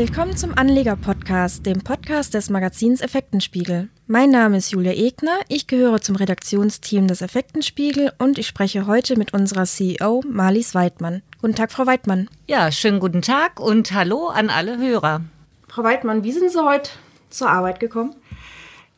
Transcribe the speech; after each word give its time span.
Willkommen 0.00 0.34
zum 0.34 0.56
Anleger-Podcast, 0.56 1.66
dem 1.66 1.84
Podcast 1.84 2.32
des 2.32 2.48
Magazins 2.48 3.02
Effektenspiegel. 3.02 3.90
Mein 4.06 4.30
Name 4.30 4.56
ist 4.56 4.70
Julia 4.70 4.92
Egner, 4.92 5.40
ich 5.48 5.66
gehöre 5.66 6.00
zum 6.00 6.16
Redaktionsteam 6.16 7.06
des 7.06 7.20
Effektenspiegel 7.20 8.10
und 8.16 8.38
ich 8.38 8.46
spreche 8.46 8.86
heute 8.86 9.18
mit 9.18 9.34
unserer 9.34 9.66
CEO 9.66 10.22
Marlies 10.26 10.74
Weidmann. 10.74 11.20
Guten 11.42 11.54
Tag, 11.54 11.70
Frau 11.70 11.84
Weidmann. 11.84 12.30
Ja, 12.46 12.72
schönen 12.72 12.98
guten 12.98 13.20
Tag 13.20 13.60
und 13.60 13.92
hallo 13.92 14.28
an 14.28 14.48
alle 14.48 14.78
Hörer. 14.78 15.20
Frau 15.68 15.84
Weidmann, 15.84 16.24
wie 16.24 16.32
sind 16.32 16.50
Sie 16.50 16.64
heute 16.64 16.92
zur 17.28 17.50
Arbeit 17.50 17.78
gekommen? 17.78 18.14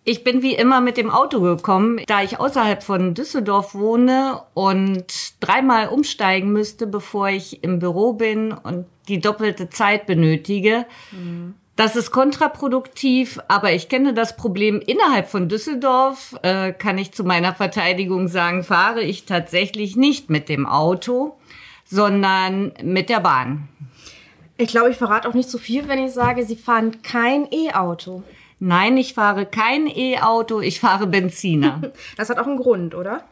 Ich 0.04 0.24
bin 0.24 0.42
wie 0.42 0.54
immer 0.54 0.80
mit 0.80 0.96
dem 0.96 1.10
Auto 1.10 1.40
gekommen, 1.40 2.00
da 2.08 2.22
ich 2.22 2.40
außerhalb 2.40 2.82
von 2.82 3.14
Düsseldorf 3.14 3.74
wohne 3.74 4.42
und 4.52 5.04
dreimal 5.38 5.88
umsteigen 5.88 6.52
müsste, 6.52 6.88
bevor 6.88 7.28
ich 7.28 7.62
im 7.62 7.78
Büro 7.78 8.12
bin 8.12 8.52
und 8.52 8.86
die 9.06 9.20
doppelte 9.20 9.70
Zeit 9.70 10.06
benötige. 10.06 10.86
Mhm. 11.12 11.54
Das 11.76 11.94
ist 11.94 12.10
kontraproduktiv, 12.10 13.38
aber 13.46 13.72
ich 13.72 13.88
kenne 13.88 14.12
das 14.12 14.36
Problem 14.36 14.80
innerhalb 14.84 15.28
von 15.28 15.48
Düsseldorf, 15.48 16.36
äh, 16.42 16.72
kann 16.72 16.98
ich 16.98 17.12
zu 17.12 17.24
meiner 17.24 17.54
Verteidigung 17.54 18.28
sagen, 18.28 18.64
fahre 18.64 19.02
ich 19.02 19.24
tatsächlich 19.24 19.96
nicht 19.96 20.28
mit 20.28 20.48
dem 20.48 20.66
Auto, 20.66 21.36
sondern 21.84 22.72
mit 22.82 23.08
der 23.08 23.20
Bahn. 23.20 23.68
Ich 24.58 24.68
glaube, 24.68 24.90
ich 24.90 24.96
verrate 24.96 25.28
auch 25.28 25.34
nicht 25.34 25.48
so 25.48 25.58
viel, 25.58 25.88
wenn 25.88 26.04
ich 26.04 26.12
sage, 26.12 26.44
Sie 26.44 26.56
fahren 26.56 27.02
kein 27.02 27.46
E-Auto. 27.50 28.22
Nein, 28.64 28.96
ich 28.96 29.14
fahre 29.14 29.44
kein 29.44 29.88
E-Auto, 29.88 30.60
ich 30.60 30.78
fahre 30.78 31.08
Benziner. 31.08 31.80
Das 32.16 32.30
hat 32.30 32.38
auch 32.38 32.46
einen 32.46 32.58
Grund, 32.58 32.94
oder? 32.94 33.24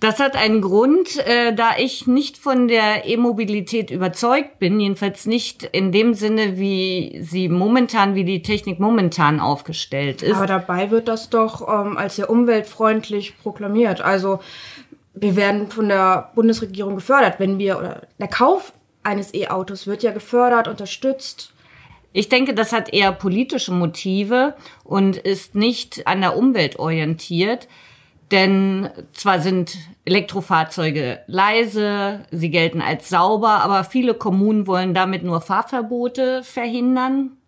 Das 0.00 0.20
hat 0.20 0.36
einen 0.36 0.62
Grund, 0.62 1.18
äh, 1.26 1.52
da 1.52 1.72
ich 1.76 2.06
nicht 2.06 2.38
von 2.38 2.66
der 2.66 3.04
E-Mobilität 3.04 3.90
überzeugt 3.90 4.58
bin, 4.58 4.80
jedenfalls 4.80 5.26
nicht 5.26 5.64
in 5.64 5.92
dem 5.92 6.14
Sinne, 6.14 6.56
wie 6.56 7.18
sie 7.20 7.50
momentan, 7.50 8.14
wie 8.14 8.24
die 8.24 8.40
Technik 8.40 8.80
momentan 8.80 9.38
aufgestellt 9.38 10.22
ist. 10.22 10.34
Aber 10.34 10.46
dabei 10.46 10.90
wird 10.90 11.08
das 11.08 11.28
doch 11.28 11.68
ähm, 11.68 11.98
als 11.98 12.16
sehr 12.16 12.30
umweltfreundlich 12.30 13.38
proklamiert. 13.42 14.00
Also 14.00 14.40
wir 15.12 15.36
werden 15.36 15.68
von 15.70 15.90
der 15.90 16.30
Bundesregierung 16.34 16.94
gefördert, 16.94 17.34
wenn 17.38 17.58
wir, 17.58 17.78
oder 17.78 18.06
der 18.18 18.28
Kauf 18.28 18.72
eines 19.02 19.34
E-Autos 19.34 19.86
wird 19.86 20.02
ja 20.02 20.12
gefördert, 20.12 20.68
unterstützt. 20.68 21.52
Ich 22.12 22.28
denke, 22.28 22.54
das 22.54 22.72
hat 22.72 22.92
eher 22.92 23.12
politische 23.12 23.72
Motive 23.72 24.54
und 24.84 25.16
ist 25.16 25.54
nicht 25.54 26.06
an 26.06 26.20
der 26.20 26.36
Umwelt 26.36 26.78
orientiert. 26.78 27.68
Denn 28.30 28.90
zwar 29.12 29.40
sind 29.40 29.78
Elektrofahrzeuge 30.04 31.20
leise, 31.26 32.24
sie 32.30 32.50
gelten 32.50 32.82
als 32.82 33.08
sauber, 33.08 33.62
aber 33.62 33.84
viele 33.84 34.14
Kommunen 34.14 34.66
wollen 34.66 34.92
damit 34.92 35.22
nur 35.22 35.40
Fahrverbote 35.40 36.42
verhindern. 36.42 37.38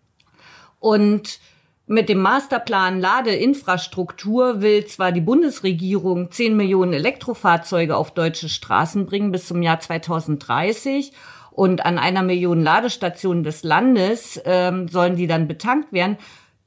Und 0.79 1.39
mit 1.85 2.09
dem 2.09 2.19
Masterplan 2.19 2.99
Ladeinfrastruktur 2.99 4.61
will 4.61 4.85
zwar 4.85 5.11
die 5.11 5.21
Bundesregierung 5.21 6.31
10 6.31 6.55
Millionen 6.55 6.93
Elektrofahrzeuge 6.93 7.95
auf 7.95 8.11
deutsche 8.11 8.49
Straßen 8.49 9.05
bringen 9.05 9.31
bis 9.31 9.47
zum 9.47 9.61
Jahr 9.61 9.79
2030 9.79 11.11
und 11.51 11.85
an 11.85 11.97
einer 11.97 12.23
Million 12.23 12.61
Ladestationen 12.61 13.43
des 13.43 13.63
Landes 13.63 14.41
ähm, 14.45 14.87
sollen 14.87 15.15
die 15.15 15.27
dann 15.27 15.47
betankt 15.47 15.91
werden. 15.93 16.17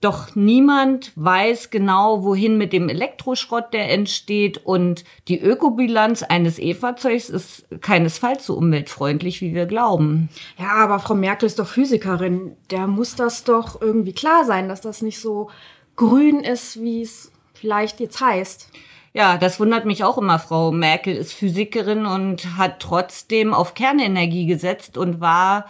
Doch 0.05 0.35
niemand 0.35 1.13
weiß 1.17 1.71
genau, 1.71 2.25
wohin 2.25 2.59
mit 2.59 2.75
dem 2.75 2.91
Elektroschrott, 2.91 3.73
der 3.73 3.91
entsteht. 3.91 4.59
Und 4.59 5.03
die 5.29 5.41
Ökobilanz 5.41 6.23
eines 6.23 6.59
E-Fahrzeugs 6.59 7.31
ist 7.31 7.65
keinesfalls 7.81 8.45
so 8.45 8.55
umweltfreundlich, 8.55 9.41
wie 9.41 9.55
wir 9.55 9.65
glauben. 9.65 10.29
Ja, 10.59 10.73
aber 10.73 10.99
Frau 10.99 11.15
Merkel 11.15 11.47
ist 11.47 11.59
doch 11.59 11.67
Physikerin. 11.67 12.55
Der 12.71 12.87
muss 12.87 13.17
das 13.17 13.45
doch 13.45 13.81
irgendwie 13.81 14.13
klar 14.13 14.45
sein, 14.45 14.69
dass 14.69 14.83
das 14.83 15.01
nicht 15.01 15.19
so 15.19 15.49
grün 15.97 16.41
ist, 16.41 16.83
wie 16.83 17.01
es 17.01 17.33
vielleicht 17.55 17.99
jetzt 17.99 18.21
heißt. 18.21 18.69
Ja, 19.17 19.39
das 19.39 19.61
wundert 19.61 19.85
mich 19.85 20.03
auch 20.03 20.19
immer. 20.19 20.41
Frau 20.41 20.73
Merkel 20.73 21.15
ist 21.15 21.33
Physikerin 21.33 22.05
und 22.05 22.59
hat 22.59 22.81
trotzdem 22.81 23.55
auf 23.55 23.75
Kernenergie 23.75 24.47
gesetzt 24.47 24.99
und 24.99 25.21
war 25.21 25.67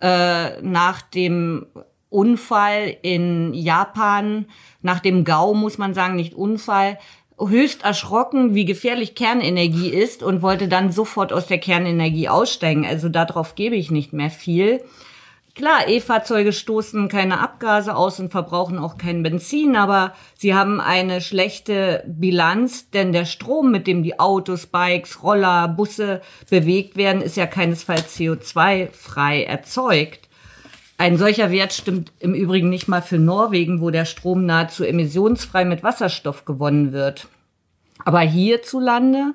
äh, 0.00 0.62
nach 0.62 1.02
dem 1.02 1.66
Unfall 2.08 2.96
in 3.02 3.52
Japan, 3.52 4.46
nach 4.80 5.00
dem 5.00 5.24
GAU 5.24 5.52
muss 5.52 5.76
man 5.76 5.92
sagen, 5.92 6.16
nicht 6.16 6.32
Unfall, 6.32 6.98
höchst 7.38 7.84
erschrocken, 7.84 8.54
wie 8.54 8.64
gefährlich 8.64 9.14
Kernenergie 9.14 9.90
ist 9.90 10.22
und 10.22 10.40
wollte 10.40 10.66
dann 10.66 10.90
sofort 10.90 11.34
aus 11.34 11.46
der 11.46 11.58
Kernenergie 11.58 12.30
aussteigen. 12.30 12.86
Also 12.86 13.10
darauf 13.10 13.56
gebe 13.56 13.76
ich 13.76 13.90
nicht 13.90 14.14
mehr 14.14 14.30
viel. 14.30 14.82
Klar, 15.56 15.88
E-Fahrzeuge 15.88 16.52
stoßen 16.52 17.08
keine 17.08 17.40
Abgase 17.40 17.96
aus 17.96 18.20
und 18.20 18.30
verbrauchen 18.30 18.78
auch 18.78 18.98
kein 18.98 19.22
Benzin, 19.22 19.74
aber 19.74 20.12
sie 20.36 20.54
haben 20.54 20.82
eine 20.82 21.22
schlechte 21.22 22.04
Bilanz, 22.06 22.90
denn 22.90 23.10
der 23.10 23.24
Strom, 23.24 23.70
mit 23.70 23.86
dem 23.86 24.02
die 24.02 24.20
Autos, 24.20 24.66
Bikes, 24.66 25.22
Roller, 25.22 25.66
Busse 25.68 26.20
bewegt 26.50 26.98
werden, 26.98 27.22
ist 27.22 27.38
ja 27.38 27.46
keinesfalls 27.46 28.18
CO2-frei 28.18 29.44
erzeugt. 29.44 30.28
Ein 30.98 31.16
solcher 31.16 31.50
Wert 31.50 31.72
stimmt 31.72 32.12
im 32.20 32.34
Übrigen 32.34 32.68
nicht 32.68 32.86
mal 32.86 33.00
für 33.00 33.18
Norwegen, 33.18 33.80
wo 33.80 33.88
der 33.88 34.04
Strom 34.04 34.44
nahezu 34.44 34.84
emissionsfrei 34.84 35.64
mit 35.64 35.82
Wasserstoff 35.82 36.44
gewonnen 36.44 36.92
wird. 36.92 37.28
Aber 38.04 38.20
hierzulande 38.20 39.32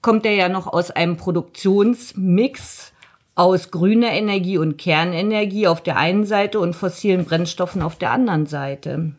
kommt 0.00 0.26
er 0.26 0.34
ja 0.34 0.48
noch 0.48 0.66
aus 0.66 0.90
einem 0.90 1.16
Produktionsmix 1.16 2.91
aus 3.34 3.70
grüner 3.70 4.10
Energie 4.12 4.58
und 4.58 4.76
Kernenergie 4.76 5.66
auf 5.66 5.82
der 5.82 5.96
einen 5.96 6.24
Seite 6.26 6.60
und 6.60 6.74
fossilen 6.74 7.24
Brennstoffen 7.24 7.82
auf 7.82 7.96
der 7.96 8.10
anderen 8.10 8.46
Seite. 8.46 9.12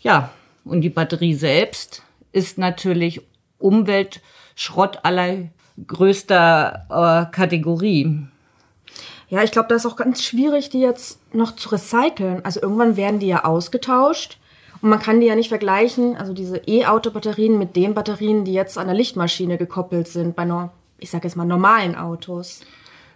Ja, 0.00 0.30
und 0.64 0.80
die 0.80 0.90
Batterie 0.90 1.34
selbst 1.34 2.02
ist 2.32 2.58
natürlich 2.58 3.22
Umweltschrott 3.58 5.00
allergrößter 5.04 6.86
äh, 6.90 7.34
Kategorie. 7.34 8.26
Ja, 9.28 9.44
ich 9.44 9.52
glaube, 9.52 9.68
das 9.68 9.84
ist 9.84 9.90
auch 9.90 9.96
ganz 9.96 10.24
schwierig, 10.24 10.70
die 10.70 10.80
jetzt 10.80 11.20
noch 11.32 11.54
zu 11.54 11.68
recyceln. 11.68 12.44
Also 12.44 12.60
irgendwann 12.60 12.96
werden 12.96 13.20
die 13.20 13.28
ja 13.28 13.44
ausgetauscht. 13.44 14.38
Und 14.82 14.90
man 14.90 14.98
kann 14.98 15.20
die 15.20 15.26
ja 15.26 15.36
nicht 15.36 15.50
vergleichen, 15.50 16.16
also 16.16 16.32
diese 16.32 16.56
E-Auto-Batterien 16.66 17.58
mit 17.58 17.76
den 17.76 17.94
Batterien, 17.94 18.44
die 18.44 18.54
jetzt 18.54 18.78
an 18.78 18.86
der 18.86 18.96
Lichtmaschine 18.96 19.58
gekoppelt 19.58 20.08
sind, 20.08 20.34
bei 20.34 20.44
nur, 20.46 20.70
ich 20.98 21.10
sage 21.10 21.28
jetzt 21.28 21.36
mal, 21.36 21.44
normalen 21.44 21.94
Autos. 21.94 22.62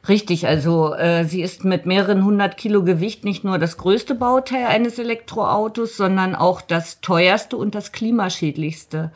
Richtig, 0.07 0.47
also 0.47 0.93
äh, 0.95 1.25
sie 1.25 1.41
ist 1.41 1.65
mit 1.65 1.87
mehreren 1.87 2.25
hundert 2.25 2.59
Kilo 2.59 2.85
Gewicht 2.85 3.25
nicht 3.25 3.43
nur 3.43 3.59
das 3.59 3.79
größte 3.79 4.15
Bauteil 4.15 4.67
eines 4.67 4.99
Elektroautos, 4.99 5.97
sondern 5.97 6.35
auch 6.35 6.61
das 6.61 7.01
teuerste 7.01 7.57
und 7.57 7.75
das 7.75 7.91
klimaschädlichste. 7.91 9.13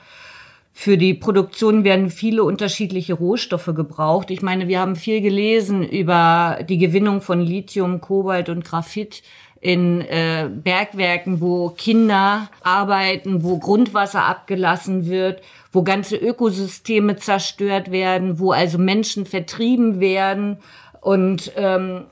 Für 0.72 0.96
die 0.96 1.12
Produktion 1.12 1.84
werden 1.84 2.08
viele 2.08 2.44
unterschiedliche 2.44 3.14
Rohstoffe 3.14 3.70
gebraucht. 3.74 4.30
Ich 4.30 4.42
meine, 4.42 4.68
wir 4.68 4.80
haben 4.80 4.96
viel 4.96 5.20
gelesen 5.20 5.82
über 5.82 6.60
die 6.66 6.78
Gewinnung 6.78 7.20
von 7.20 7.40
Lithium, 7.40 8.00
Kobalt 8.00 8.48
und 8.48 8.64
Graphit 8.64 9.22
in 9.60 10.00
äh, 10.02 10.48
Bergwerken, 10.48 11.40
wo 11.40 11.70
Kinder 11.70 12.48
arbeiten, 12.62 13.42
wo 13.42 13.58
Grundwasser 13.58 14.24
abgelassen 14.24 15.06
wird, 15.08 15.42
wo 15.72 15.82
ganze 15.82 16.16
Ökosysteme 16.16 17.16
zerstört 17.16 17.90
werden, 17.90 18.38
wo 18.38 18.52
also 18.52 18.78
Menschen 18.78 19.26
vertrieben 19.26 20.00
werden 20.00 20.58
und 21.00 21.52
ähm, 21.56 22.06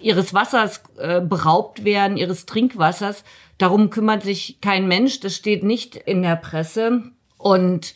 ihres 0.00 0.34
Wassers 0.34 0.82
äh, 0.98 1.20
beraubt 1.20 1.84
werden, 1.84 2.16
ihres 2.16 2.46
Trinkwassers. 2.46 3.24
Darum 3.58 3.90
kümmert 3.90 4.22
sich 4.22 4.58
kein 4.60 4.88
Mensch, 4.88 5.20
das 5.20 5.36
steht 5.36 5.62
nicht 5.62 5.96
in 5.96 6.22
der 6.22 6.36
Presse. 6.36 7.02
Und 7.38 7.94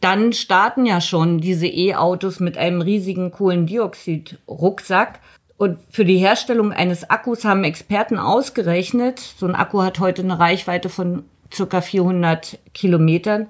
dann 0.00 0.32
starten 0.32 0.86
ja 0.86 1.00
schon 1.00 1.38
diese 1.38 1.66
E-Autos 1.66 2.40
mit 2.40 2.58
einem 2.58 2.80
riesigen 2.80 3.30
Kohlendioxid-Rucksack. 3.30 5.20
Und 5.56 5.78
für 5.90 6.04
die 6.04 6.18
Herstellung 6.18 6.72
eines 6.72 7.08
Akkus 7.08 7.44
haben 7.44 7.62
Experten 7.62 8.18
ausgerechnet, 8.18 9.20
so 9.20 9.46
ein 9.46 9.54
Akku 9.54 9.82
hat 9.82 10.00
heute 10.00 10.22
eine 10.22 10.38
Reichweite 10.38 10.88
von 10.88 11.24
circa 11.52 11.80
400 11.80 12.58
Kilometern, 12.74 13.46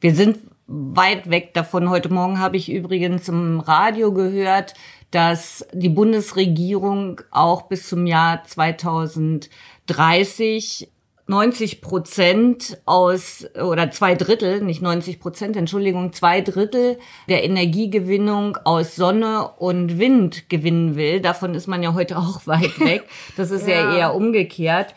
Wir 0.00 0.14
sind 0.14 0.38
weit 0.66 1.30
weg 1.30 1.54
davon. 1.54 1.90
Heute 1.90 2.08
Morgen 2.08 2.38
habe 2.38 2.56
ich 2.56 2.72
übrigens 2.72 3.28
im 3.28 3.58
Radio 3.60 4.12
gehört, 4.12 4.74
dass 5.10 5.66
die 5.72 5.88
Bundesregierung 5.88 7.20
auch 7.30 7.62
bis 7.62 7.88
zum 7.88 8.06
Jahr 8.06 8.44
2030 8.44 10.90
90 11.26 11.80
Prozent 11.80 12.78
aus, 12.84 13.46
oder 13.54 13.90
zwei 13.90 14.14
Drittel, 14.14 14.60
nicht 14.60 14.82
90 14.82 15.20
Prozent, 15.20 15.56
Entschuldigung, 15.56 16.12
zwei 16.12 16.42
Drittel 16.42 16.98
der 17.28 17.44
Energiegewinnung 17.44 18.58
aus 18.64 18.94
Sonne 18.94 19.48
und 19.58 19.98
Wind 19.98 20.50
gewinnen 20.50 20.96
will. 20.96 21.20
Davon 21.20 21.54
ist 21.54 21.66
man 21.66 21.82
ja 21.82 21.94
heute 21.94 22.18
auch 22.18 22.42
weit 22.46 22.78
weg. 22.78 23.04
Das 23.36 23.50
ist 23.50 23.66
ja, 23.66 23.90
ja 23.90 23.96
eher 23.96 24.14
umgekehrt. 24.14 24.94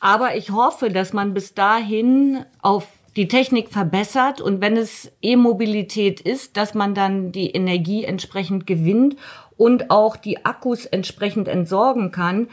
Aber 0.00 0.36
ich 0.36 0.50
hoffe, 0.50 0.90
dass 0.90 1.12
man 1.12 1.34
bis 1.34 1.52
dahin 1.52 2.46
auf 2.62 2.86
die 3.16 3.28
Technik 3.28 3.70
verbessert 3.70 4.40
und 4.40 4.60
wenn 4.60 4.76
es 4.76 5.12
E-Mobilität 5.20 6.20
ist, 6.20 6.56
dass 6.56 6.74
man 6.74 6.94
dann 6.94 7.32
die 7.32 7.50
Energie 7.50 8.04
entsprechend 8.04 8.66
gewinnt 8.66 9.16
und 9.56 9.90
auch 9.90 10.16
die 10.16 10.46
Akkus 10.46 10.86
entsprechend 10.86 11.48
entsorgen 11.48 12.12
kann. 12.12 12.48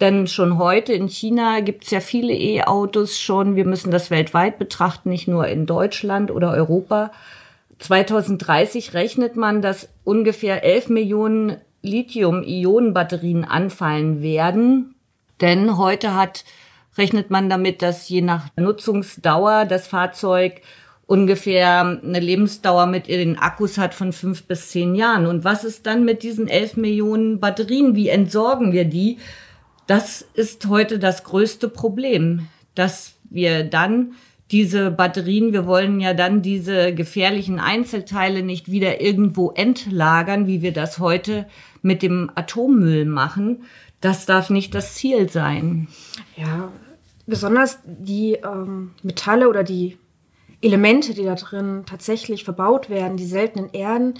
Denn 0.00 0.28
schon 0.28 0.58
heute 0.58 0.92
in 0.92 1.08
China 1.08 1.60
gibt 1.60 1.84
es 1.84 1.90
ja 1.90 2.00
viele 2.00 2.32
E-Autos 2.32 3.18
schon. 3.18 3.56
Wir 3.56 3.64
müssen 3.64 3.90
das 3.90 4.10
weltweit 4.10 4.58
betrachten, 4.58 5.08
nicht 5.08 5.26
nur 5.26 5.48
in 5.48 5.66
Deutschland 5.66 6.30
oder 6.30 6.52
Europa. 6.52 7.10
2030 7.80 8.94
rechnet 8.94 9.36
man, 9.36 9.60
dass 9.60 9.88
ungefähr 10.04 10.62
11 10.64 10.88
Millionen 10.88 11.56
Lithium-Ionen-Batterien 11.82 13.44
anfallen 13.44 14.22
werden. 14.22 14.94
Denn 15.40 15.76
heute 15.76 16.14
hat, 16.14 16.44
rechnet 16.96 17.30
man 17.30 17.48
damit, 17.48 17.82
dass 17.82 18.08
je 18.08 18.20
nach 18.20 18.48
Nutzungsdauer 18.56 19.64
das 19.64 19.86
Fahrzeug 19.86 20.60
ungefähr 21.06 22.00
eine 22.02 22.20
Lebensdauer 22.20 22.86
mit 22.86 23.08
den 23.08 23.38
Akkus 23.38 23.78
hat 23.78 23.94
von 23.94 24.12
fünf 24.12 24.44
bis 24.44 24.68
zehn 24.70 24.94
Jahren. 24.94 25.26
Und 25.26 25.42
was 25.42 25.64
ist 25.64 25.86
dann 25.86 26.04
mit 26.04 26.22
diesen 26.22 26.48
11 26.48 26.76
Millionen 26.76 27.40
Batterien? 27.40 27.96
Wie 27.96 28.08
entsorgen 28.08 28.72
wir 28.72 28.84
die? 28.84 29.18
Das 29.88 30.20
ist 30.34 30.66
heute 30.66 30.98
das 30.98 31.24
größte 31.24 31.66
Problem, 31.66 32.46
dass 32.74 33.14
wir 33.30 33.64
dann 33.64 34.12
diese 34.50 34.90
Batterien, 34.90 35.54
wir 35.54 35.66
wollen 35.66 35.98
ja 35.98 36.12
dann 36.12 36.42
diese 36.42 36.94
gefährlichen 36.94 37.58
Einzelteile 37.58 38.42
nicht 38.42 38.70
wieder 38.70 39.00
irgendwo 39.00 39.50
entlagern, 39.50 40.46
wie 40.46 40.60
wir 40.60 40.74
das 40.74 40.98
heute 40.98 41.46
mit 41.80 42.02
dem 42.02 42.30
Atommüll 42.34 43.06
machen. 43.06 43.64
Das 44.02 44.26
darf 44.26 44.50
nicht 44.50 44.74
das 44.74 44.94
Ziel 44.94 45.30
sein. 45.30 45.88
Ja, 46.36 46.70
besonders 47.26 47.78
die 47.86 48.34
ähm, 48.34 48.90
Metalle 49.02 49.48
oder 49.48 49.64
die 49.64 49.96
Elemente, 50.60 51.14
die 51.14 51.24
da 51.24 51.34
drin 51.34 51.84
tatsächlich 51.86 52.44
verbaut 52.44 52.90
werden, 52.90 53.16
die 53.16 53.26
seltenen 53.26 53.70
Erden, 53.72 54.14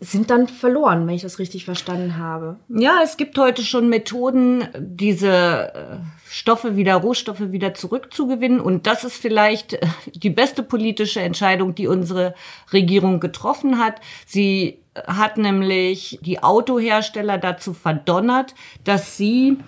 sind 0.00 0.30
dann 0.30 0.48
verloren, 0.48 1.06
wenn 1.06 1.14
ich 1.14 1.22
das 1.22 1.38
richtig 1.38 1.64
verstanden 1.64 2.16
habe. 2.16 2.56
Ja, 2.68 3.00
es 3.02 3.16
gibt 3.16 3.38
heute 3.38 3.62
schon 3.62 3.88
Methoden, 3.88 4.68
diese 4.78 5.72
äh, 5.74 5.96
Stoffe 6.28 6.76
wieder, 6.76 6.96
Rohstoffe 6.96 7.52
wieder 7.52 7.74
zurückzugewinnen. 7.74 8.60
Und 8.60 8.86
das 8.86 9.04
ist 9.04 9.16
vielleicht 9.16 9.74
äh, 9.74 9.86
die 10.14 10.30
beste 10.30 10.62
politische 10.62 11.20
Entscheidung, 11.20 11.74
die 11.74 11.86
unsere 11.86 12.34
Regierung 12.72 13.20
getroffen 13.20 13.78
hat. 13.78 14.00
Sie 14.26 14.80
hat 15.06 15.36
nämlich 15.38 16.18
die 16.22 16.42
Autohersteller 16.42 17.38
dazu 17.38 17.74
verdonnert, 17.74 18.54
dass 18.84 19.16
sie 19.16 19.58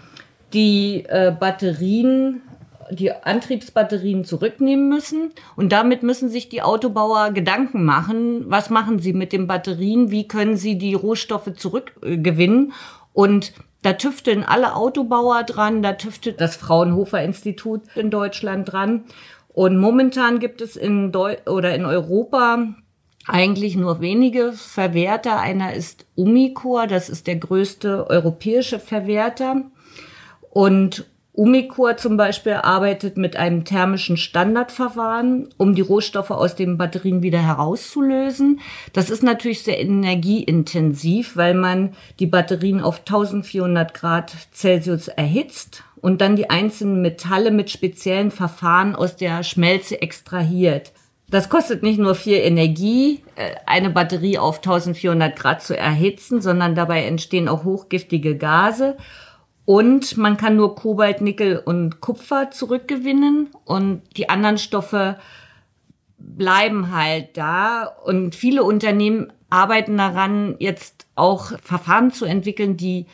die 0.53 1.05
äh, 1.09 1.35
Batterien 1.39 2.43
die 2.91 3.13
Antriebsbatterien 3.13 4.25
zurücknehmen 4.25 4.89
müssen. 4.89 5.33
Und 5.57 5.73
damit 5.73 6.03
müssen 6.03 6.29
sich 6.29 6.49
die 6.49 6.63
Autobauer 6.63 7.31
Gedanken 7.33 7.85
machen, 7.85 8.45
was 8.51 8.71
machen 8.71 8.99
sie 8.99 9.13
mit 9.13 9.33
den 9.33 9.47
Batterien, 9.47 10.11
wie 10.11 10.29
können 10.29 10.57
sie 10.57 10.79
die 10.79 10.95
Rohstoffe 10.95 11.53
zurückgewinnen. 11.55 12.73
Und 13.13 13.53
da 13.83 13.93
tüfteln 13.93 14.45
alle 14.45 14.75
Autobauer 14.75 15.45
dran, 15.45 15.83
da 15.83 15.93
tüftelt 15.93 16.41
das 16.41 16.57
Fraunhofer 16.57 17.23
Institut 17.23 17.83
in 17.95 18.11
Deutschland 18.11 18.73
dran. 18.73 19.05
Und 19.49 19.79
momentan 19.79 20.39
gibt 20.39 20.61
es 20.61 20.77
in 20.77 21.13
Deu 21.13 21.37
oder 21.47 21.75
in 21.75 21.85
Europa 21.85 22.75
eigentlich 23.27 23.77
nur 23.77 24.01
wenige 24.01 24.53
Verwerter. 24.53 25.39
Einer 25.39 25.75
ist 25.75 26.07
Umicore, 26.17 26.87
das 26.87 27.09
ist 27.09 27.27
der 27.27 27.37
größte 27.37 28.09
europäische 28.09 28.79
Verwerter. 28.79 29.63
Und 30.51 31.07
Umicore 31.39 31.95
zum 31.95 32.17
Beispiel 32.17 32.55
arbeitet 32.55 33.17
mit 33.17 33.37
einem 33.37 33.65
thermischen 33.65 34.17
Standardverfahren, 34.17 35.49
um 35.57 35.73
die 35.73 35.83
Rohstoffe 35.83 36.33
aus 36.33 36.57
den 36.57 36.77
Batterien 36.77 37.23
wieder 37.23 37.39
herauszulösen. 37.39 38.59
Das 38.93 39.09
ist 39.09 39.23
natürlich 39.23 39.63
sehr 39.63 39.79
energieintensiv, 39.79 41.37
weil 41.37 41.55
man 41.55 41.93
die 42.19 42.27
Batterien 42.27 42.81
auf 42.81 42.99
1400 42.99 43.95
Grad 43.95 44.35
Celsius 44.53 45.07
erhitzt 45.07 45.85
und 46.01 46.21
dann 46.21 46.35
die 46.35 46.51
einzelnen 46.51 47.03
Metalle 47.03 47.53
mit 47.53 47.71
speziellen 47.71 48.33
Verfahren 48.33 48.97
aus 48.97 49.15
der 49.15 49.45
Schmelze 49.45 50.03
extrahiert. 50.03 50.91
Das 51.31 51.49
kostet 51.49 51.85
nicht 51.85 52.01
nur 52.01 52.17
viel 52.17 52.39
Energie, 52.39 53.23
äh, 53.37 53.51
eine 53.65 53.91
Batterie 53.91 54.39
auf 54.39 54.57
1400 54.57 55.37
Grad 55.37 55.63
zu 55.63 55.77
erhitzen, 55.77 56.41
sondern 56.41 56.75
dabei 56.75 57.05
entstehen 57.05 57.49
auch 57.49 57.63
hochgiftige 57.63 58.37
Gase. 58.37 58.97
Und 59.69 60.17
man 60.17 60.39
kann 60.39 60.57
nur 60.57 60.77
Kobalt, 60.77 61.21
Nickel 61.21 61.59
und 61.59 62.01
Kupfer 62.01 62.51
zurückgewinnen 62.51 63.51
und 63.67 64.01
die 64.17 64.31
anderen 64.31 64.57
Stoffe 64.57 65.19
bleiben 66.17 66.91
halt 66.91 67.37
da. 67.37 67.83
Und 67.83 68.35
viele 68.35 68.63
Unternehmen 68.63 69.31
arbeiten 69.51 69.99
daran, 69.99 70.57
jetzt 70.59 71.05
auch 71.17 71.53
Verfahren 71.63 72.11
zu 72.13 72.25
entwickeln, 72.25 72.79
die 72.79 73.05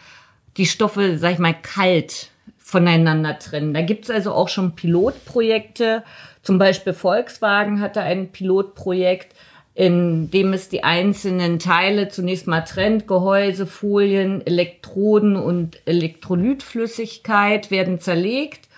die 0.57 0.67
Stoffe, 0.67 1.19
sag 1.19 1.33
ich 1.33 1.39
mal, 1.41 1.61
kalt 1.61 2.31
voneinander 2.57 3.37
trennen. 3.41 3.75
Da 3.75 3.83
gibt's 3.83 4.09
also 4.09 4.31
auch 4.31 4.49
schon 4.49 4.77
Pilotprojekte. 4.77 6.05
Zum 6.43 6.59
Beispiel 6.59 6.93
Volkswagen 6.93 7.81
hatte 7.81 8.01
ein 8.01 8.31
Pilotprojekt, 8.31 9.35
in 9.75 10.31
dem 10.31 10.53
es 10.53 10.69
die 10.69 10.85
einzelnen 10.85 11.59
Teile 11.59 12.09
zunächst 12.09 12.47
mal 12.47 12.61
trennt. 12.61 13.09
Gehäuse, 13.09 13.67
Folien, 13.67 14.47
Elektroden 14.47 15.37
und 15.37 15.81
Elektrolytflüssigkeit 15.85 17.71
werden 17.71 17.99
zerlegt. 17.99 18.69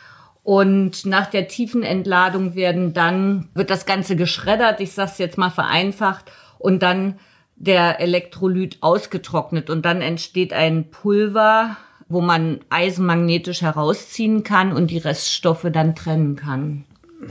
Und 0.43 1.05
nach 1.05 1.26
der 1.26 1.49
tiefen 1.49 1.83
Entladung 1.83 2.55
werden 2.55 2.95
dann, 2.95 3.49
wird 3.53 3.69
das 3.69 3.85
Ganze 3.85 4.17
geschreddert, 4.17 4.81
ich 4.81 4.93
sage 4.93 5.11
es 5.12 5.19
jetzt 5.19 5.38
mal 5.38 5.50
vereinfacht, 5.50 6.31
und 6.59 6.83
dann 6.83 7.19
der 7.57 8.00
Elektrolyt 8.00 8.79
ausgetrocknet. 8.81 9.69
Und 9.69 9.85
dann 9.85 10.00
entsteht 10.00 10.53
ein 10.53 10.91
Pulver, 10.91 11.76
wo 12.09 12.21
man 12.21 12.61
eisenmagnetisch 12.71 13.62
herausziehen 13.62 14.45
kann 14.45 14.73
und 14.73 14.91
die 14.91 14.99
Reststoffe 14.99 15.67
dann 15.73 15.95
trennen 15.95 16.37
kann. 16.37 16.85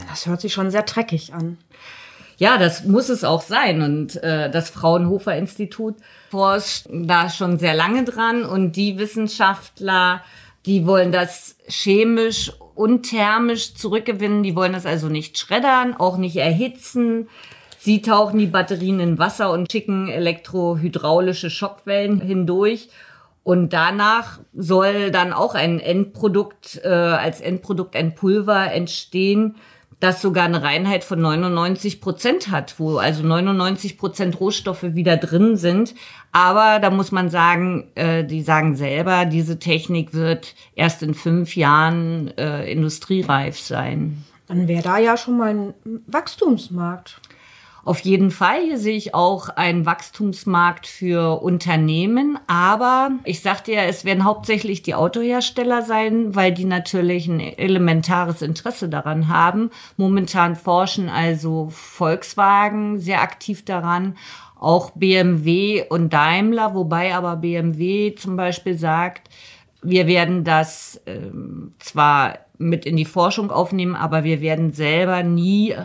Das 0.10 0.26
hört 0.28 0.42
sich 0.42 0.54
schon 0.54 0.70
sehr 0.70 0.84
dreckig 0.84 1.34
an. 1.34 1.58
Ja, 2.38 2.58
das 2.58 2.84
muss 2.84 3.10
es 3.10 3.24
auch 3.24 3.42
sein. 3.42 3.82
Und 3.82 4.22
äh, 4.24 4.50
das 4.50 4.70
Fraunhofer 4.70 5.36
Institut 5.38 5.96
forscht 6.30 6.88
da 6.90 7.30
schon 7.30 7.60
sehr 7.60 7.76
lange 7.76 8.04
dran. 8.04 8.44
Und 8.44 8.74
die 8.74 8.98
Wissenschaftler, 8.98 10.22
die 10.66 10.86
wollen 10.86 11.12
das 11.12 11.56
chemisch 11.68 12.52
und 12.76 13.04
thermisch 13.04 13.76
zurückgewinnen. 13.76 14.44
Die 14.44 14.56
wollen 14.56 14.74
das 14.74 14.86
also 14.86 15.08
nicht 15.08 15.38
schreddern, 15.38 15.94
auch 15.94 16.18
nicht 16.18 16.36
erhitzen. 16.36 17.30
Sie 17.78 18.02
tauchen 18.02 18.40
die 18.40 18.48
Batterien 18.48 19.00
in 19.00 19.20
Wasser 19.20 19.52
und 19.52 19.72
schicken 19.72 20.10
elektrohydraulische 20.10 21.50
Schockwellen 21.50 22.20
hindurch. 22.20 22.90
Und 23.44 23.74
danach 23.74 24.40
soll 24.54 25.12
dann 25.12 25.32
auch 25.32 25.54
ein 25.54 25.80
Endprodukt, 25.80 26.82
äh, 26.84 26.88
als 26.88 27.42
Endprodukt 27.42 27.96
ein 27.96 28.16
Pulver 28.16 28.72
entstehen, 28.72 29.56
das 30.00 30.22
sogar 30.22 30.46
eine 30.46 30.62
Reinheit 30.62 31.04
von 31.04 31.20
99 31.22 32.02
Prozent 32.02 32.50
hat, 32.50 32.76
wo 32.80 32.98
also 32.98 33.24
99 33.24 33.98
Prozent 33.98 34.40
Rohstoffe 34.40 34.84
wieder 34.84 35.18
drin 35.18 35.56
sind. 35.56 35.96
Aber 36.32 36.80
da 36.80 36.90
muss 36.90 37.12
man 37.12 37.30
sagen, 37.30 37.92
äh, 37.96 38.24
die 38.24 38.42
sagen 38.42 38.76
selber, 38.76 39.26
diese 39.26 39.58
Technik 39.58 40.14
wird 40.14 40.54
erst 40.76 41.02
in 41.02 41.14
fünf 41.14 41.56
Jahren 41.56 42.38
äh, 42.38 42.70
industriereif 42.70 43.60
sein. 43.60 44.24
Dann 44.48 44.68
wäre 44.68 44.84
da 44.84 44.98
ja 44.98 45.18
schon 45.18 45.38
mal 45.38 45.50
ein 45.50 45.74
Wachstumsmarkt. 46.08 47.20
Auf 47.86 48.00
jeden 48.00 48.32
Fall 48.32 48.64
hier 48.64 48.80
sehe 48.80 48.98
ich 48.98 49.14
auch 49.14 49.48
einen 49.50 49.86
Wachstumsmarkt 49.86 50.88
für 50.88 51.44
Unternehmen, 51.44 52.40
aber 52.48 53.12
ich 53.26 53.44
sagte 53.44 53.74
ja, 53.74 53.84
es 53.84 54.06
werden 54.06 54.24
hauptsächlich 54.24 54.82
die 54.82 54.96
Autohersteller 54.96 55.84
sein, 55.84 56.34
weil 56.34 56.52
die 56.52 56.66
natürlich 56.66 57.28
ein 57.28 57.40
elementares 57.40 58.42
Interesse 58.42 58.90
daran 58.90 59.28
haben. 59.28 59.70
Momentan 59.98 60.56
forschen 60.56 61.10
also 61.10 61.70
Volkswagen 61.70 62.98
sehr 62.98 63.22
aktiv 63.22 63.64
daran, 63.64 64.18
auch 64.60 64.90
BMW 64.96 65.84
und 65.88 66.12
Daimler, 66.12 66.74
wobei 66.74 67.14
aber 67.14 67.36
BMW 67.36 68.16
zum 68.16 68.36
Beispiel 68.36 68.76
sagt, 68.80 69.30
wir 69.84 70.08
werden 70.08 70.44
das 70.44 71.00
ähm, 71.06 71.74
zwar 71.78 72.40
mit 72.58 72.88
in 72.88 72.98
die 72.98 73.06
Forschung 73.06 73.52
aufnehmen, 73.52 73.96
aber 73.96 74.24
wir 74.24 74.42
werden 74.42 74.72
selber 74.72 75.22
nie 75.22 75.76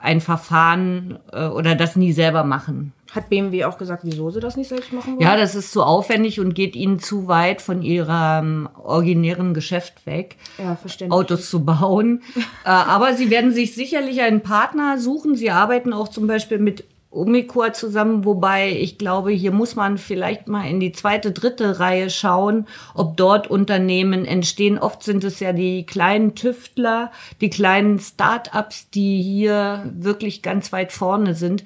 ein 0.00 0.20
Verfahren 0.20 1.18
äh, 1.32 1.46
oder 1.46 1.74
das 1.74 1.96
nie 1.96 2.12
selber 2.12 2.44
machen. 2.44 2.92
Hat 3.12 3.30
BMW 3.30 3.64
auch 3.64 3.78
gesagt, 3.78 4.02
wieso 4.04 4.30
sie 4.30 4.40
das 4.40 4.56
nicht 4.56 4.68
selbst 4.68 4.92
machen 4.92 5.14
wollen? 5.14 5.22
Ja, 5.22 5.36
das 5.36 5.54
ist 5.54 5.72
zu 5.72 5.82
aufwendig 5.82 6.40
und 6.40 6.54
geht 6.54 6.74
ihnen 6.76 6.98
zu 6.98 7.28
weit 7.28 7.62
von 7.62 7.82
ihrem 7.82 8.68
originären 8.82 9.54
Geschäft 9.54 10.06
weg, 10.06 10.36
ja. 10.58 10.76
Autos 11.08 11.48
zu 11.48 11.64
bauen. 11.64 12.22
äh, 12.64 12.68
aber 12.68 13.14
sie 13.14 13.30
werden 13.30 13.52
sich 13.52 13.74
sicherlich 13.74 14.20
einen 14.22 14.42
Partner 14.42 14.98
suchen. 14.98 15.34
Sie 15.34 15.50
arbeiten 15.50 15.92
auch 15.92 16.08
zum 16.08 16.26
Beispiel 16.26 16.58
mit 16.58 16.84
Umicore 17.16 17.72
zusammen, 17.72 18.24
wobei 18.24 18.70
ich 18.70 18.98
glaube, 18.98 19.30
hier 19.30 19.52
muss 19.52 19.76
man 19.76 19.98
vielleicht 19.98 20.48
mal 20.48 20.68
in 20.68 20.80
die 20.80 20.92
zweite, 20.92 21.32
dritte 21.32 21.80
Reihe 21.80 22.10
schauen, 22.10 22.66
ob 22.94 23.16
dort 23.16 23.48
Unternehmen 23.48 24.24
entstehen. 24.24 24.78
Oft 24.78 25.02
sind 25.02 25.24
es 25.24 25.40
ja 25.40 25.52
die 25.52 25.86
kleinen 25.86 26.34
Tüftler, 26.34 27.10
die 27.40 27.50
kleinen 27.50 27.98
Start-ups, 27.98 28.90
die 28.90 29.22
hier 29.22 29.90
wirklich 29.94 30.42
ganz 30.42 30.72
weit 30.72 30.92
vorne 30.92 31.34
sind. 31.34 31.64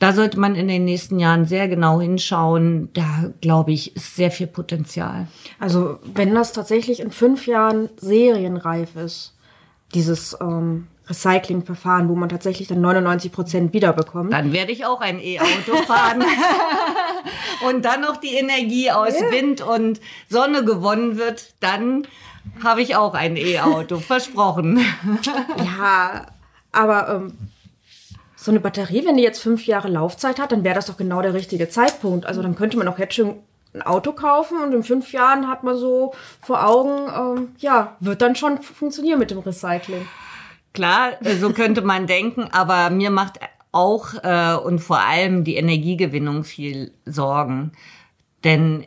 Da 0.00 0.14
sollte 0.14 0.40
man 0.40 0.54
in 0.54 0.66
den 0.66 0.86
nächsten 0.86 1.18
Jahren 1.18 1.44
sehr 1.44 1.68
genau 1.68 2.00
hinschauen. 2.00 2.88
Da, 2.94 3.30
glaube 3.42 3.72
ich, 3.72 3.94
ist 3.94 4.16
sehr 4.16 4.30
viel 4.30 4.46
Potenzial. 4.46 5.28
Also 5.58 5.98
wenn 6.14 6.34
das 6.34 6.54
tatsächlich 6.54 7.00
in 7.00 7.10
fünf 7.10 7.46
Jahren 7.46 7.90
serienreif 7.98 8.96
ist, 8.96 9.34
dieses 9.94 10.36
ähm, 10.40 10.86
Recyclingverfahren, 11.10 12.08
wo 12.08 12.14
man 12.14 12.28
tatsächlich 12.28 12.68
dann 12.68 12.80
99 12.80 13.32
Prozent 13.32 13.72
wiederbekommt. 13.72 14.32
Dann 14.32 14.52
werde 14.52 14.72
ich 14.72 14.86
auch 14.86 15.00
ein 15.00 15.20
E-Auto 15.20 15.76
fahren. 15.86 16.24
und 17.66 17.84
dann 17.84 18.00
noch 18.00 18.16
die 18.16 18.34
Energie 18.34 18.90
aus 18.90 19.20
yeah. 19.20 19.30
Wind 19.32 19.60
und 19.60 20.00
Sonne 20.28 20.64
gewonnen 20.64 21.18
wird, 21.18 21.52
dann 21.60 22.06
habe 22.62 22.80
ich 22.80 22.96
auch 22.96 23.14
ein 23.14 23.36
E-Auto, 23.36 23.98
versprochen. 23.98 24.78
ja, 25.78 26.26
aber 26.72 27.08
ähm, 27.08 27.32
so 28.36 28.50
eine 28.50 28.60
Batterie, 28.60 29.04
wenn 29.04 29.16
die 29.16 29.22
jetzt 29.22 29.42
fünf 29.42 29.66
Jahre 29.66 29.88
Laufzeit 29.88 30.38
hat, 30.38 30.52
dann 30.52 30.64
wäre 30.64 30.74
das 30.74 30.86
doch 30.86 30.96
genau 30.96 31.20
der 31.20 31.34
richtige 31.34 31.68
Zeitpunkt. 31.68 32.24
Also 32.24 32.40
dann 32.42 32.54
könnte 32.54 32.78
man 32.78 32.88
auch 32.88 32.98
jetzt 32.98 33.14
schon 33.14 33.36
ein 33.74 33.82
Auto 33.82 34.12
kaufen 34.12 34.60
und 34.60 34.72
in 34.72 34.82
fünf 34.82 35.12
Jahren 35.12 35.48
hat 35.48 35.62
man 35.62 35.76
so 35.76 36.12
vor 36.40 36.66
Augen, 36.66 37.08
ähm, 37.38 37.48
ja, 37.58 37.96
wird 38.00 38.22
dann 38.22 38.34
schon 38.34 38.62
funktionieren 38.62 39.18
mit 39.18 39.30
dem 39.30 39.38
Recycling. 39.38 40.06
Klar, 40.72 41.12
so 41.40 41.52
könnte 41.52 41.82
man 41.82 42.06
denken, 42.06 42.48
aber 42.52 42.90
mir 42.90 43.10
macht 43.10 43.40
auch 43.72 44.14
äh, 44.22 44.54
und 44.54 44.78
vor 44.80 45.00
allem 45.00 45.44
die 45.44 45.56
Energiegewinnung 45.56 46.44
viel 46.44 46.92
Sorgen. 47.04 47.72
Denn 48.44 48.84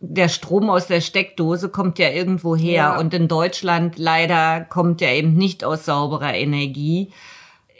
der 0.00 0.28
Strom 0.28 0.70
aus 0.70 0.86
der 0.86 1.00
Steckdose 1.00 1.68
kommt 1.68 1.98
ja 1.98 2.10
irgendwo 2.10 2.56
her 2.56 2.72
ja. 2.72 2.98
und 2.98 3.14
in 3.14 3.28
Deutschland 3.28 3.98
leider 3.98 4.60
kommt 4.60 5.00
er 5.02 5.14
eben 5.14 5.34
nicht 5.34 5.64
aus 5.64 5.86
sauberer 5.86 6.34
Energie. 6.34 7.10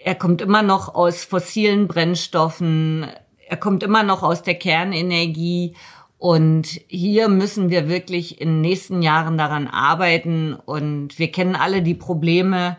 Er 0.03 0.15
kommt 0.15 0.41
immer 0.41 0.63
noch 0.63 0.95
aus 0.95 1.25
fossilen 1.25 1.89
Brennstoffen, 1.89 3.07
er 3.47 3.57
kommt 3.57 3.83
immer 3.83 4.03
noch 4.03 4.23
aus 4.23 4.43
der 4.43 4.55
Kernenergie 4.55 5.75
und 6.19 6.81
hier 6.89 7.29
müssen 7.29 7.69
wir 7.69 7.89
wirklich 7.89 8.41
in 8.41 8.49
den 8.49 8.61
nächsten 8.63 9.03
Jahren 9.03 9.37
daran 9.37 9.67
arbeiten 9.67 10.55
und 10.55 11.19
wir 11.19 11.31
kennen 11.31 11.57
alle 11.57 11.83
die 11.83 11.95
Probleme, 11.95 12.77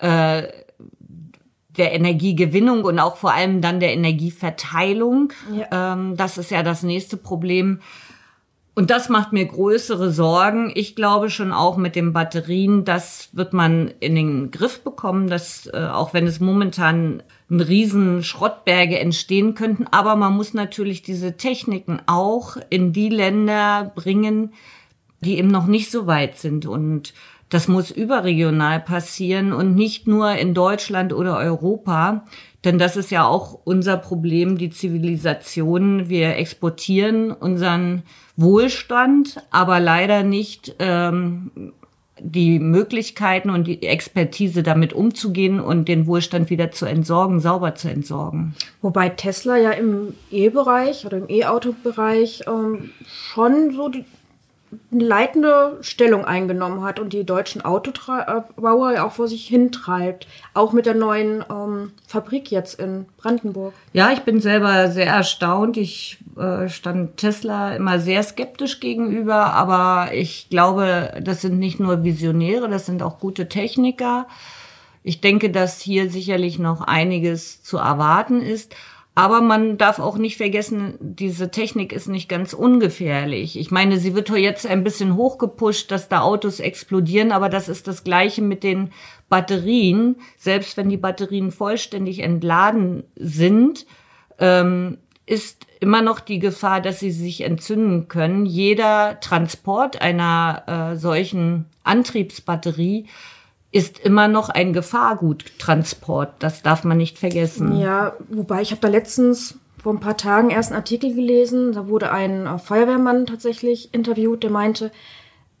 äh, 0.00 0.42
der 1.76 1.92
Energiegewinnung 1.92 2.84
und 2.84 2.98
auch 2.98 3.16
vor 3.16 3.32
allem 3.32 3.60
dann 3.60 3.80
der 3.80 3.94
Energieverteilung. 3.94 5.32
Ja. 5.54 5.94
Ähm, 5.94 6.16
das 6.16 6.36
ist 6.36 6.50
ja 6.50 6.62
das 6.62 6.82
nächste 6.82 7.16
Problem. 7.16 7.80
Und 8.74 8.90
das 8.90 9.08
macht 9.08 9.32
mir 9.32 9.44
größere 9.44 10.10
Sorgen. 10.10 10.72
Ich 10.74 10.96
glaube 10.96 11.28
schon 11.28 11.52
auch 11.52 11.76
mit 11.76 11.96
den 11.96 12.12
Batterien, 12.12 12.84
das 12.84 13.28
wird 13.32 13.52
man 13.52 13.92
in 14.00 14.14
den 14.14 14.50
Griff 14.50 14.82
bekommen, 14.82 15.28
dass 15.28 15.66
äh, 15.66 15.88
auch 15.92 16.14
wenn 16.14 16.26
es 16.26 16.40
momentan 16.40 17.22
ein 17.50 17.60
riesen 17.60 18.22
Schrottberge 18.22 18.98
entstehen 18.98 19.54
könnten, 19.54 19.86
aber 19.90 20.14
man 20.16 20.34
muss 20.34 20.54
natürlich 20.54 21.02
diese 21.02 21.36
Techniken 21.36 22.00
auch 22.06 22.56
in 22.70 22.92
die 22.92 23.08
Länder 23.08 23.92
bringen, 23.94 24.54
die 25.20 25.36
eben 25.36 25.48
noch 25.48 25.66
nicht 25.66 25.90
so 25.90 26.06
weit 26.06 26.38
sind 26.38 26.64
und 26.64 27.12
das 27.50 27.68
muss 27.68 27.90
überregional 27.90 28.80
passieren 28.80 29.52
und 29.52 29.74
nicht 29.74 30.06
nur 30.06 30.32
in 30.32 30.54
Deutschland 30.54 31.12
oder 31.12 31.36
Europa. 31.36 32.24
Denn 32.64 32.78
das 32.78 32.96
ist 32.96 33.10
ja 33.10 33.26
auch 33.26 33.58
unser 33.64 33.96
Problem, 33.96 34.56
die 34.56 34.70
Zivilisation. 34.70 36.08
Wir 36.08 36.36
exportieren 36.36 37.32
unseren 37.32 38.02
Wohlstand, 38.36 39.42
aber 39.50 39.80
leider 39.80 40.22
nicht 40.22 40.76
ähm, 40.78 41.72
die 42.22 42.58
Möglichkeiten 42.58 43.50
und 43.50 43.66
die 43.66 43.82
Expertise 43.82 44.62
damit 44.62 44.92
umzugehen 44.92 45.58
und 45.58 45.88
den 45.88 46.06
Wohlstand 46.06 46.50
wieder 46.50 46.70
zu 46.70 46.86
entsorgen, 46.86 47.40
sauber 47.40 47.74
zu 47.74 47.88
entsorgen. 47.88 48.54
Wobei 48.82 49.08
Tesla 49.08 49.56
ja 49.56 49.70
im 49.70 50.14
E-Bereich 50.30 51.06
oder 51.06 51.18
im 51.18 51.28
E-Auto-Bereich 51.28 52.44
ähm, 52.46 52.90
schon 53.06 53.72
so 53.72 53.88
die, 53.88 54.04
eine 54.92 55.04
leitende 55.04 55.78
Stellung 55.80 56.24
eingenommen 56.24 56.82
hat 56.82 57.00
und 57.00 57.12
die 57.12 57.24
deutschen 57.24 57.62
Autobauer 57.64 58.92
ja 58.92 59.06
auch 59.06 59.12
vor 59.12 59.26
sich 59.26 59.46
hintreibt. 59.46 60.26
Auch 60.54 60.72
mit 60.72 60.86
der 60.86 60.94
neuen 60.94 61.44
ähm, 61.50 61.92
Fabrik 62.06 62.50
jetzt 62.50 62.78
in 62.78 63.06
Brandenburg. 63.16 63.74
Ja, 63.92 64.12
ich 64.12 64.20
bin 64.20 64.40
selber 64.40 64.88
sehr 64.90 65.08
erstaunt. 65.08 65.76
Ich 65.76 66.18
äh, 66.36 66.68
stand 66.68 67.16
Tesla 67.16 67.74
immer 67.74 67.98
sehr 67.98 68.22
skeptisch 68.22 68.80
gegenüber, 68.80 69.54
aber 69.54 70.12
ich 70.12 70.48
glaube, 70.50 71.20
das 71.20 71.40
sind 71.40 71.58
nicht 71.58 71.80
nur 71.80 72.04
Visionäre, 72.04 72.68
das 72.68 72.86
sind 72.86 73.02
auch 73.02 73.18
gute 73.18 73.48
Techniker. 73.48 74.26
Ich 75.02 75.20
denke, 75.20 75.50
dass 75.50 75.80
hier 75.80 76.10
sicherlich 76.10 76.58
noch 76.58 76.82
einiges 76.82 77.62
zu 77.62 77.78
erwarten 77.78 78.42
ist. 78.42 78.74
Aber 79.14 79.40
man 79.40 79.76
darf 79.76 79.98
auch 79.98 80.16
nicht 80.18 80.36
vergessen, 80.36 80.94
diese 81.00 81.50
Technik 81.50 81.92
ist 81.92 82.08
nicht 82.08 82.28
ganz 82.28 82.52
ungefährlich. 82.52 83.58
Ich 83.58 83.70
meine, 83.70 83.98
sie 83.98 84.14
wird 84.14 84.30
jetzt 84.30 84.66
ein 84.66 84.84
bisschen 84.84 85.16
hochgepusht, 85.16 85.90
dass 85.90 86.08
da 86.08 86.20
Autos 86.20 86.60
explodieren, 86.60 87.32
aber 87.32 87.48
das 87.48 87.68
ist 87.68 87.88
das 87.88 88.04
Gleiche 88.04 88.40
mit 88.40 88.62
den 88.62 88.92
Batterien. 89.28 90.16
Selbst 90.36 90.76
wenn 90.76 90.88
die 90.88 90.96
Batterien 90.96 91.50
vollständig 91.50 92.20
entladen 92.20 93.02
sind, 93.16 93.84
ähm, 94.38 94.98
ist 95.26 95.66
immer 95.80 96.02
noch 96.02 96.20
die 96.20 96.38
Gefahr, 96.38 96.80
dass 96.80 97.00
sie 97.00 97.10
sich 97.10 97.42
entzünden 97.42 98.08
können. 98.08 98.46
Jeder 98.46 99.18
Transport 99.20 100.00
einer 100.00 100.92
äh, 100.92 100.96
solchen 100.96 101.66
Antriebsbatterie 101.84 103.06
ist 103.72 104.00
immer 104.00 104.28
noch 104.28 104.48
ein 104.48 104.72
Gefahrguttransport. 104.72 106.34
Das 106.40 106.62
darf 106.62 106.84
man 106.84 106.96
nicht 106.96 107.18
vergessen. 107.18 107.78
Ja, 107.78 108.16
wobei 108.28 108.62
ich 108.62 108.72
habe 108.72 108.80
da 108.80 108.88
letztens 108.88 109.58
vor 109.82 109.94
ein 109.94 110.00
paar 110.00 110.16
Tagen 110.16 110.50
erst 110.50 110.70
einen 110.70 110.80
Artikel 110.80 111.14
gelesen. 111.14 111.72
Da 111.72 111.88
wurde 111.88 112.12
ein 112.12 112.46
äh, 112.46 112.58
Feuerwehrmann 112.58 113.26
tatsächlich 113.26 113.94
interviewt, 113.94 114.42
der 114.42 114.50
meinte, 114.50 114.90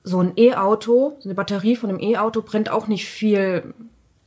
so 0.02 0.18
ein 0.20 0.32
E-Auto, 0.36 1.18
eine 1.24 1.34
Batterie 1.34 1.76
von 1.76 1.90
einem 1.90 2.00
E-Auto 2.00 2.42
brennt 2.42 2.70
auch 2.70 2.88
nicht 2.88 3.06
viel 3.06 3.74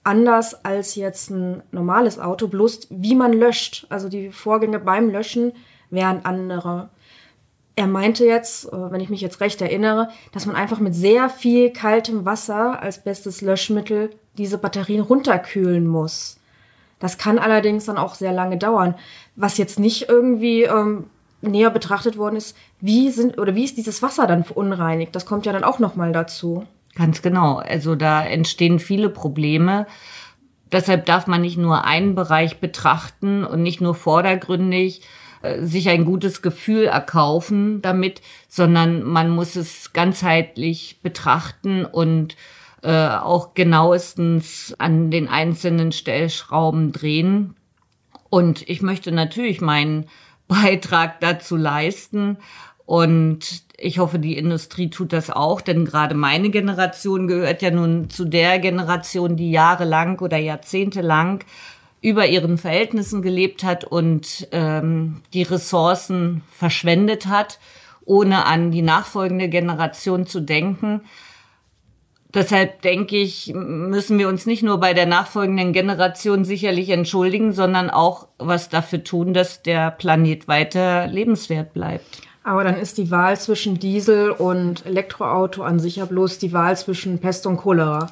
anders 0.03 0.65
als 0.65 0.95
jetzt 0.95 1.29
ein 1.29 1.63
normales 1.71 2.19
Auto, 2.19 2.47
bloß 2.47 2.87
wie 2.89 3.15
man 3.15 3.33
löscht. 3.33 3.87
Also 3.89 4.09
die 4.09 4.31
Vorgänge 4.31 4.79
beim 4.79 5.09
Löschen 5.09 5.53
wären 5.89 6.25
andere 6.25 6.89
er 7.75 7.87
meinte 7.87 8.25
jetzt, 8.25 8.71
äh, 8.71 8.91
wenn 8.91 9.01
ich 9.01 9.09
mich 9.09 9.21
jetzt 9.21 9.41
recht 9.41 9.61
erinnere, 9.61 10.09
dass 10.31 10.45
man 10.45 10.55
einfach 10.55 10.79
mit 10.79 10.93
sehr 10.93 11.29
viel 11.29 11.71
kaltem 11.71 12.25
Wasser 12.25 12.81
als 12.81 13.03
bestes 13.03 13.41
Löschmittel 13.41 14.11
diese 14.37 14.57
Batterien 14.57 15.01
runterkühlen 15.01 15.87
muss. 15.87 16.39
Das 16.99 17.17
kann 17.17 17.39
allerdings 17.39 17.85
dann 17.85 17.97
auch 17.97 18.15
sehr 18.15 18.31
lange 18.31 18.57
dauern. 18.57 18.95
Was 19.35 19.57
jetzt 19.57 19.79
nicht 19.79 20.07
irgendwie 20.07 20.63
ähm, 20.63 21.05
näher 21.41 21.69
betrachtet 21.69 22.17
worden 22.17 22.37
ist, 22.37 22.55
wie 22.79 23.09
sind 23.11 23.37
oder 23.37 23.55
wie 23.55 23.65
ist 23.65 23.77
dieses 23.77 24.01
Wasser 24.01 24.27
dann 24.27 24.43
verunreinigt? 24.43 25.15
Das 25.15 25.25
kommt 25.25 25.45
ja 25.45 25.51
dann 25.51 25.63
auch 25.63 25.79
noch 25.79 25.95
mal 25.95 26.13
dazu. 26.13 26.65
Ganz 26.95 27.21
genau. 27.21 27.57
Also 27.57 27.95
da 27.95 28.23
entstehen 28.23 28.79
viele 28.79 29.09
Probleme. 29.09 29.87
Deshalb 30.71 31.05
darf 31.05 31.27
man 31.27 31.41
nicht 31.41 31.57
nur 31.57 31.85
einen 31.85 32.15
Bereich 32.15 32.59
betrachten 32.59 33.43
und 33.43 33.61
nicht 33.61 33.81
nur 33.81 33.95
vordergründig 33.95 35.01
sich 35.61 35.89
ein 35.89 36.05
gutes 36.05 36.41
Gefühl 36.41 36.85
erkaufen 36.85 37.81
damit, 37.81 38.21
sondern 38.47 39.03
man 39.03 39.29
muss 39.29 39.55
es 39.55 39.93
ganzheitlich 39.93 40.99
betrachten 41.03 41.85
und 41.85 42.35
äh, 42.81 43.07
auch 43.07 43.53
genauestens 43.53 44.75
an 44.77 45.11
den 45.11 45.27
einzelnen 45.27 45.91
Stellschrauben 45.91 46.91
drehen. 46.91 47.55
Und 48.29 48.67
ich 48.69 48.81
möchte 48.81 49.11
natürlich 49.11 49.61
meinen 49.61 50.07
Beitrag 50.47 51.19
dazu 51.21 51.55
leisten. 51.55 52.37
Und 52.85 53.63
ich 53.77 53.99
hoffe, 53.99 54.19
die 54.19 54.37
Industrie 54.37 54.89
tut 54.89 55.13
das 55.13 55.29
auch, 55.29 55.61
denn 55.61 55.85
gerade 55.85 56.15
meine 56.15 56.49
Generation 56.49 57.27
gehört 57.27 57.61
ja 57.61 57.71
nun 57.71 58.09
zu 58.09 58.25
der 58.25 58.59
Generation, 58.59 59.37
die 59.37 59.51
jahrelang 59.51 60.19
oder 60.19 60.37
jahrzehntelang 60.37 61.43
über 62.03 62.27
ihren 62.27 62.57
Verhältnissen 62.57 63.21
gelebt 63.21 63.63
hat 63.63 63.85
und 63.85 64.49
ähm, 64.51 65.21
die 65.33 65.43
Ressourcen 65.43 66.43
verschwendet 66.51 67.27
hat, 67.27 67.59
ohne 68.03 68.45
an 68.45 68.71
die 68.71 68.81
nachfolgende 68.81 69.47
Generation 69.47 70.27
zu 70.27 70.41
denken. 70.41 71.01
Deshalb 72.33 72.81
denke 72.81 73.15
ich, 73.15 73.53
müssen 73.55 74.19
wir 74.19 74.27
uns 74.27 74.45
nicht 74.45 74.63
nur 74.63 74.79
bei 74.79 74.93
der 74.93 75.05
nachfolgenden 75.05 75.71
Generation 75.71 76.43
sicherlich 76.43 76.89
entschuldigen, 76.89 77.53
sondern 77.53 77.89
auch 77.89 78.27
was 78.37 78.67
dafür 78.67 79.03
tun, 79.05 79.33
dass 79.33 79.63
der 79.63 79.91
Planet 79.91 80.47
weiter 80.49 81.07
lebenswert 81.07 81.73
bleibt. 81.73 82.21
Aber 82.43 82.65
dann 82.65 82.75
ist 82.75 82.97
die 82.97 83.11
Wahl 83.11 83.39
zwischen 83.39 83.79
Diesel 83.79 84.31
und 84.31 84.85
Elektroauto 84.85 85.63
an 85.63 85.79
sich 85.79 85.97
ja 85.97 86.05
bloß 86.05 86.39
die 86.39 86.51
Wahl 86.51 86.75
zwischen 86.75 87.19
Pest 87.19 87.47
und 87.47 87.57
Cholera. 87.57 88.09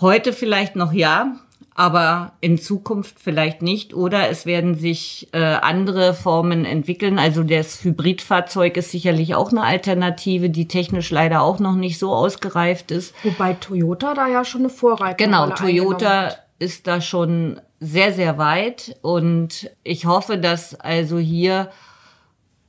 Heute 0.00 0.32
vielleicht 0.32 0.76
noch 0.76 0.92
ja, 0.92 1.40
aber 1.78 2.32
in 2.40 2.58
Zukunft 2.58 3.20
vielleicht 3.20 3.62
nicht. 3.62 3.94
Oder 3.94 4.30
es 4.30 4.46
werden 4.46 4.74
sich 4.74 5.28
äh, 5.30 5.38
andere 5.38 6.12
Formen 6.12 6.64
entwickeln. 6.64 7.20
Also 7.20 7.44
das 7.44 7.84
Hybridfahrzeug 7.84 8.76
ist 8.76 8.90
sicherlich 8.90 9.36
auch 9.36 9.52
eine 9.52 9.62
Alternative, 9.62 10.50
die 10.50 10.66
technisch 10.66 11.12
leider 11.12 11.40
auch 11.40 11.60
noch 11.60 11.76
nicht 11.76 12.00
so 12.00 12.12
ausgereift 12.12 12.90
ist. 12.90 13.14
Wobei 13.22 13.54
Toyota 13.54 14.14
da 14.14 14.26
ja 14.26 14.44
schon 14.44 14.62
eine 14.62 14.70
Vorreiterin 14.70 15.30
Genau, 15.30 15.50
Toyota 15.50 16.34
ist 16.58 16.88
da 16.88 17.00
schon 17.00 17.60
sehr, 17.78 18.12
sehr 18.12 18.38
weit. 18.38 18.96
Und 19.02 19.70
ich 19.84 20.04
hoffe, 20.04 20.36
dass 20.36 20.74
also 20.74 21.18
hier 21.18 21.70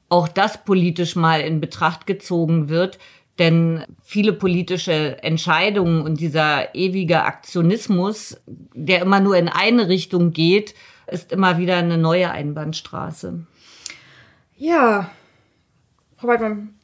auch 0.08 0.28
das 0.28 0.64
politisch 0.64 1.16
mal 1.16 1.42
in 1.42 1.60
Betracht 1.60 2.06
gezogen 2.06 2.70
wird 2.70 3.00
denn 3.40 3.86
viele 4.04 4.34
politische 4.34 5.24
Entscheidungen 5.24 6.02
und 6.02 6.20
dieser 6.20 6.76
ewige 6.76 7.24
Aktionismus, 7.24 8.40
der 8.46 9.02
immer 9.02 9.20
nur 9.20 9.38
in 9.38 9.48
eine 9.48 9.88
Richtung 9.88 10.32
geht, 10.32 10.76
ist 11.08 11.32
immer 11.32 11.58
wieder 11.58 11.78
eine 11.78 11.98
neue 11.98 12.30
Einbahnstraße. 12.32 13.46
Ja, 14.58 15.10
Frau 16.18 16.28
Weidmann, 16.28 16.76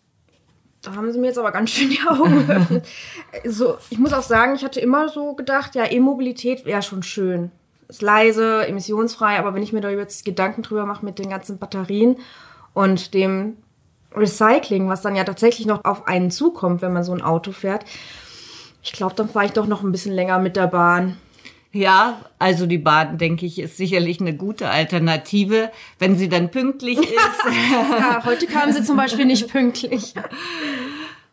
da 0.82 0.96
haben 0.96 1.12
Sie 1.12 1.20
mir 1.20 1.28
jetzt 1.28 1.38
aber 1.38 1.52
ganz 1.52 1.72
schön 1.72 1.90
die 1.90 2.00
Augen 2.08 2.48
geöffnet. 2.48 2.88
so, 3.46 3.78
ich 3.90 3.98
muss 3.98 4.14
auch 4.14 4.24
sagen, 4.24 4.56
ich 4.56 4.64
hatte 4.64 4.80
immer 4.80 5.10
so 5.10 5.34
gedacht, 5.34 5.76
ja, 5.76 5.92
E-Mobilität 5.92 6.66
wäre 6.66 6.82
schon 6.82 7.04
schön. 7.04 7.52
Ist 7.88 8.02
leise, 8.02 8.66
emissionsfrei, 8.66 9.38
aber 9.38 9.54
wenn 9.54 9.62
ich 9.62 9.74
mir 9.74 9.82
da 9.82 9.90
jetzt 9.90 10.26
Gedanken 10.26 10.64
drüber 10.64 10.86
mache 10.86 11.06
mit 11.06 11.20
den 11.20 11.30
ganzen 11.30 11.60
Batterien 11.60 12.18
und 12.74 13.14
dem 13.14 13.58
Recycling, 14.16 14.90
was 14.90 15.02
dann 15.02 15.16
ja 15.16 15.24
tatsächlich 15.24 15.68
noch 15.68 15.84
auf 15.84 16.08
einen 16.08 16.32
zukommt, 16.32 16.82
wenn 16.82 16.94
man 16.94 17.04
so 17.04 17.14
ein 17.14 17.22
Auto 17.22 17.52
fährt. 17.52 17.86
Ich 18.84 18.92
glaube, 18.92 19.16
dann 19.16 19.30
fahre 19.30 19.46
ich 19.46 19.52
doch 19.52 19.68
noch 19.68 19.84
ein 19.84 19.92
bisschen 19.92 20.14
länger 20.14 20.40
mit 20.40 20.56
der 20.56 20.68
Bahn. 20.68 21.18
Ja, 21.72 22.22
also 22.40 22.68
die 22.68 22.78
Bahn, 22.78 23.18
denke 23.18 23.46
ich, 23.46 23.60
ist 23.60 23.76
sicherlich 23.76 24.22
eine 24.22 24.34
gute 24.34 24.70
Alternative, 24.70 25.72
wenn 26.00 26.16
sie 26.16 26.30
dann 26.30 26.50
pünktlich 26.50 27.00
ist. 27.00 27.12
ja, 28.00 28.24
heute 28.24 28.48
kam 28.48 28.72
sie 28.72 28.84
zum 28.84 28.96
Beispiel 28.96 29.26
nicht 29.26 29.50
pünktlich. 29.50 30.14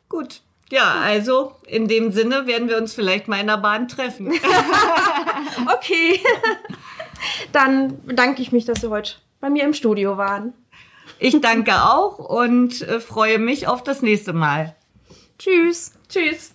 Gut. 0.08 0.40
Ja, 0.72 0.94
also 1.02 1.52
in 1.66 1.86
dem 1.86 2.10
Sinne 2.10 2.46
werden 2.46 2.68
wir 2.68 2.78
uns 2.78 2.94
vielleicht 2.94 3.28
mal 3.28 3.38
in 3.38 3.46
der 3.46 3.58
Bahn 3.58 3.86
treffen. 3.88 4.32
okay. 5.72 6.18
Dann 7.52 8.02
bedanke 8.04 8.40
ich 8.42 8.50
mich, 8.50 8.64
dass 8.64 8.80
Sie 8.80 8.88
heute 8.88 9.16
bei 9.38 9.50
mir 9.50 9.64
im 9.64 9.74
Studio 9.74 10.16
waren. 10.16 10.54
Ich 11.18 11.40
danke 11.40 11.84
auch 11.84 12.18
und 12.18 12.82
äh, 12.82 13.00
freue 13.00 13.38
mich 13.38 13.68
auf 13.68 13.82
das 13.82 14.02
nächste 14.02 14.32
Mal. 14.32 14.74
Tschüss. 15.38 15.92
Tschüss. 16.08 16.52